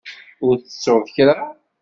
Ur 0.47 0.53
tettuḍ 0.57 1.03
kra? 1.15 1.37